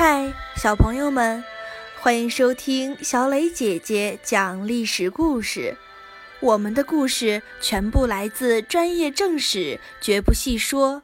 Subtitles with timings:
[0.00, 1.42] 嗨，小朋友们，
[2.00, 5.76] 欢迎收听小磊姐姐讲历史故事。
[6.38, 11.02] 我们的故事全部来自专业正史，绝不细说。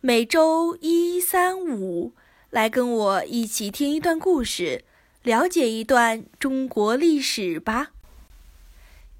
[0.00, 2.14] 每周一、三、五，
[2.48, 4.86] 来跟我一起听一段故事，
[5.22, 7.90] 了解一段中国历史吧。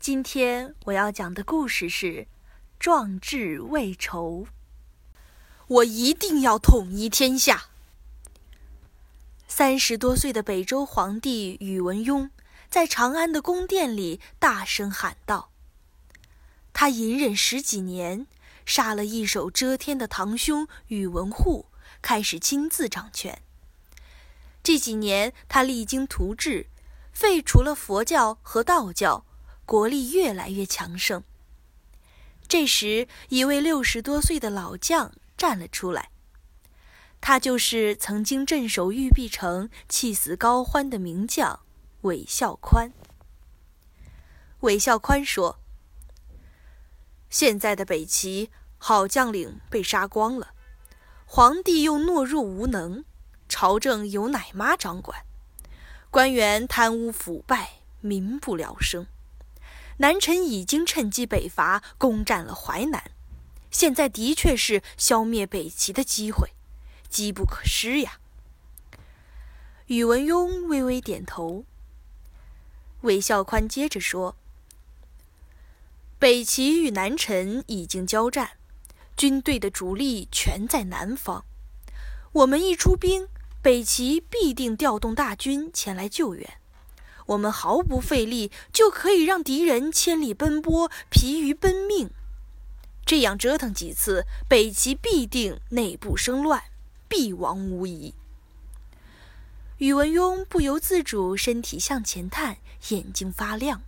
[0.00, 2.26] 今天我要讲的故事是
[2.80, 4.46] “壮志未酬”。
[5.68, 7.64] 我一定要统一天下。
[9.54, 12.30] 三十多岁的北周皇帝宇文邕
[12.70, 15.50] 在长安的宫殿里大声喊道
[16.72, 18.26] ：“他隐忍十几年，
[18.64, 21.66] 杀了一手遮天的堂兄宇文护，
[22.00, 23.42] 开始亲自掌权。
[24.62, 26.68] 这几年，他励精图治，
[27.12, 29.26] 废除了佛教和道教，
[29.66, 31.22] 国力越来越强盛。
[32.48, 36.08] 这时，一位六十多岁的老将。”站了出来，
[37.22, 41.60] 他就是曾经镇守玉璧城、气死高欢的名将
[42.00, 42.92] 韦孝宽。
[44.60, 45.60] 韦孝宽说
[47.30, 50.48] ：“现在的北齐好将领被杀光了，
[51.24, 53.04] 皇帝又懦弱无能，
[53.48, 55.24] 朝政由奶妈掌管，
[56.10, 59.06] 官员贪污腐败，民不聊生。
[59.98, 63.12] 南陈已经趁机北伐，攻占了淮南。”
[63.70, 66.50] 现在的确是消灭北齐的机会，
[67.12, 68.18] 机不可失呀。
[69.86, 71.64] 宇文邕微微点头。
[73.02, 74.36] 韦孝宽接着说
[76.18, 78.52] ：“北齐与南陈已经交战，
[79.16, 81.44] 军队的主力全在南方。
[82.32, 83.28] 我们一出兵，
[83.60, 86.58] 北齐必定调动大军前来救援。
[87.26, 92.10] 我们毫不费力，就可以让敌人千里奔波，疲于奔命。”
[93.04, 96.62] 这样折腾几次，北齐必定内部生乱，
[97.12, 98.14] 必亡无疑。
[99.76, 102.56] 宇文邕不由自主身体向前探，
[102.88, 103.82] 眼睛发亮。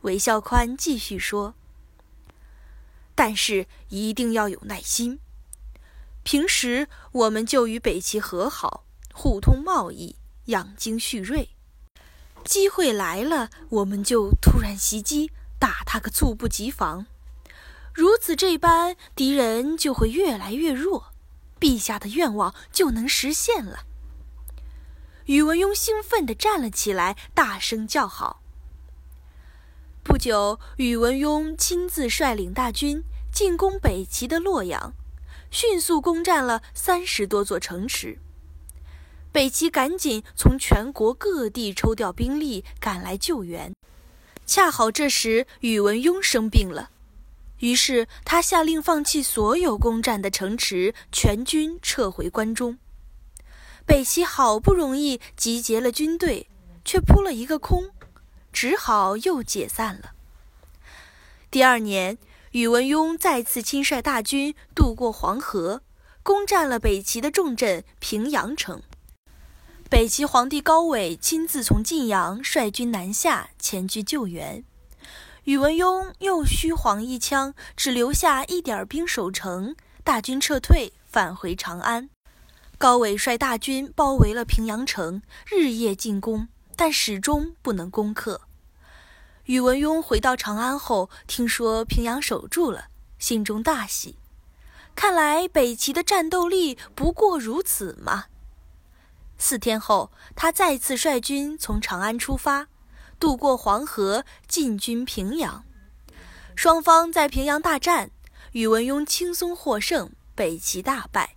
[0.00, 1.52] 韦孝宽继续说
[3.14, 5.18] ：“但是一定要有耐心。
[6.22, 10.16] 平时我们就与北齐和好，互通贸易，
[10.46, 11.50] 养精蓄锐。
[12.46, 17.04] 机会来了，我们就突然袭击，打他个猝不及防。”
[17.92, 21.12] 如此这般，敌人就会越来越弱，
[21.64, 23.86] 陛下的愿望就能实现了。
[25.24, 28.42] 宇文邕兴奋地站了起来，大声叫好。
[30.02, 34.92] 不久，宇文邕亲自率领大军进攻北齐的洛阳，
[35.50, 38.18] 迅速攻占了三十多座城池。
[39.32, 43.74] 北齐赶紧从全国各地抽调兵力赶来救援，
[44.44, 46.90] 恰好这时宇文邕生病了。
[47.58, 52.78] 于是他下令放弃所有攻占的城池，全军撤回关中。
[53.86, 56.48] 北齐好不容易集结了军队，
[56.84, 57.90] 却扑了一个空，
[58.52, 60.12] 只好又解散了。
[61.50, 62.18] 第二年，
[62.52, 65.82] 宇文邕再次亲率大军渡过黄河，
[66.22, 68.82] 攻占了北齐的重镇平阳城。
[69.88, 74.64] 北齐皇帝高纬亲自从晋阳率军南下，前去救援。
[75.44, 82.08] 宇文邕又虚晃一枪，只留下一点兵守城，大军撤退，返回长安。
[82.78, 88.40] 高纬率大军包围了平阳城，日夜进攻，但始终不能攻克。
[89.44, 92.86] 宇文邕回到长安后，听说平阳守住了，
[93.18, 94.16] 心中大喜。
[94.94, 98.24] 看来北齐的战斗力不过如此嘛。
[99.36, 102.68] 四天后，他再次率军从长安出发。
[103.24, 105.64] 渡过黄河，进军平阳。
[106.54, 108.10] 双方在平阳大战，
[108.52, 111.34] 宇文邕轻松获胜，北齐大败。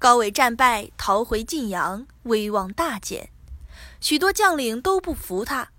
[0.00, 3.30] 高纬战败，逃回晋阳，威望大减。
[4.00, 5.70] 许多将领都不服他，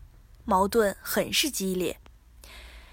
[0.45, 1.99] 矛盾很是激烈。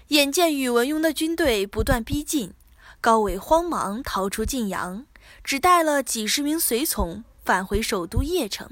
[0.09, 2.53] 眼见宇文邕的军队不断逼近，
[2.99, 5.05] 高纬慌忙逃出晋阳，
[5.45, 8.69] 只带了几十名随从返回首都邺城。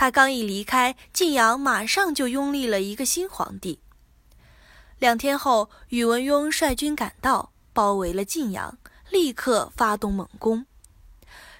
[0.00, 3.80] 他刚一离开晋阳，马上就拥立了一个新皇帝。
[5.00, 8.78] 两天后，宇文邕率军赶到，包围了晋阳，
[9.10, 10.66] 立刻发动猛攻。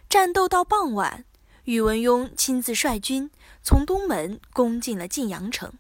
[0.09, 1.25] 战斗到傍晚，
[1.65, 3.29] 宇文邕亲自率军
[3.65, 5.73] 从东门攻进了晋阳城。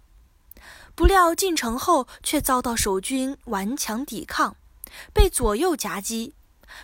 [0.96, 4.56] 不料进城后，却遭到守军顽强抵抗，
[5.14, 6.34] 被左右夹击。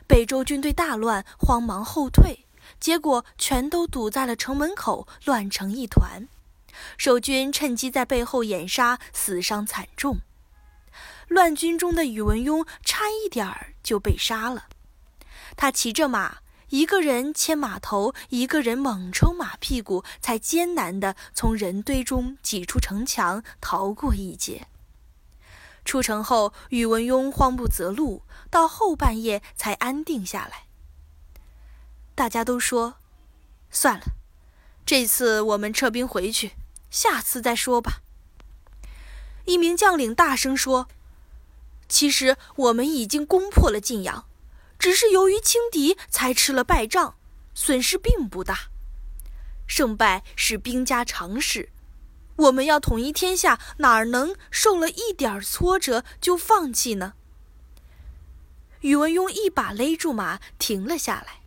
[0.06, 2.47] 北周军队大乱，慌忙后退。
[2.81, 6.28] 结果全都堵在了城门口，乱成一团。
[6.96, 10.19] 守军趁机在背后掩杀，死伤惨重。
[11.28, 14.66] 乱军中的宇文邕差一点儿就被杀了。
[15.56, 16.38] 他骑着马，
[16.69, 24.67] 一个人牵马头，一个人猛抽马屁股，才艰难地从人堆中挤出城墙，逃过一劫。
[25.84, 30.64] 出城后，宇文邕慌不择路，到后半夜才安定下来。
[32.14, 32.96] 大家都说
[33.70, 34.05] ：“算了，
[34.87, 36.52] 这次我们撤兵回去，
[36.90, 38.02] 下次再说吧。”
[39.46, 40.88] 一名将领大声说
[41.88, 44.26] ：“其实我们已经攻破了晋阳。”
[44.76, 47.14] 只是由于轻敌，才吃了败仗，
[47.55, 48.69] 损失并不大。
[49.67, 51.70] 胜败是兵家常事，
[52.37, 57.14] 我们要统一天下，哪能受了一点挫折就放弃呢？
[58.81, 61.40] 宇文邕一把勒住马，停了下来。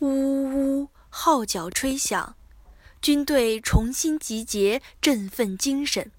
[0.00, 2.36] 呜呜呜，号角吹响，
[3.02, 6.12] 军队重新集结，振奋精神。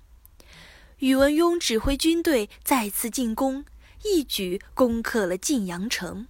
[0.98, 3.64] 宇文邕指挥军队再次进攻。
[4.04, 6.28] 一举攻克了晋阳城。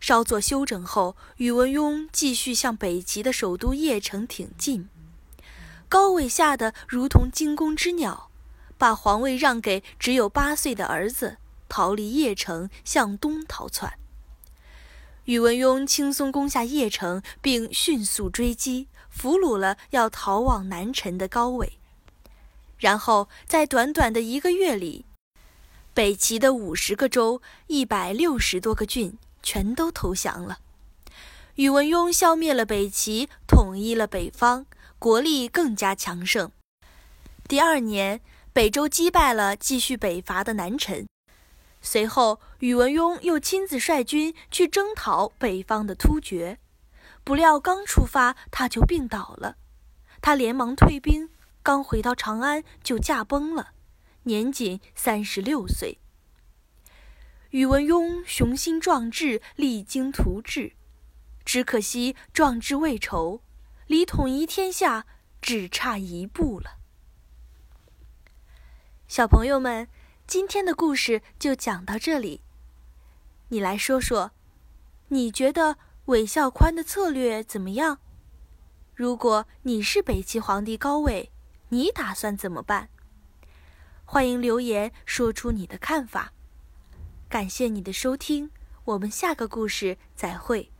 [0.00, 4.88] 稍作休整后，宇文邕继续向北齐的首都邺城挺进。
[5.88, 8.30] 高纬吓得如同惊弓之鸟，
[8.78, 11.36] 把皇位让给只有八岁的儿子，
[11.68, 13.98] 逃离邺城，向东逃窜。
[15.24, 21.78] 宇文邕轻松攻下邺城，并迅速追击，俘虏了要逃往南陈的高纬。
[22.78, 25.04] 然后在短短的一个月里。
[25.94, 30.60] 北齐的五十个州、一百六十多个郡全都投降了。
[31.56, 34.64] 宇文邕消灭了北齐，统一了北方，
[34.98, 36.50] 国力更加强盛。
[37.46, 38.22] 第二年，
[38.54, 41.06] 北周击败了继续北伐的南陈。
[41.82, 46.58] 随后，宇文邕又亲自率军去征讨北方的突厥，
[47.24, 49.56] 不料刚出发他就病倒了。
[50.20, 51.28] 他连忙退兵，
[51.62, 53.72] 刚回到长安就驾崩了。
[54.22, 55.98] 年仅三十六岁，
[57.50, 60.74] 宇文邕雄心壮志，励精图治，
[61.44, 63.42] 只可惜壮志未酬，
[63.88, 65.06] 离统一天下
[65.40, 66.78] 只差一步了。
[69.08, 69.88] 小朋友们，
[70.32, 72.40] 今天的故事就讲到这里。
[73.48, 74.30] 你来说说，
[75.08, 75.76] 你觉得
[76.06, 77.98] 韦孝宽的策略怎么样？
[78.94, 81.30] 如果你是北齐皇帝高纬，
[81.68, 82.88] 你打算怎么办？
[84.06, 86.32] 欢迎留言说出你的看法，
[87.28, 88.50] 感谢你的收听，
[88.84, 90.71] 我们下个故事再会。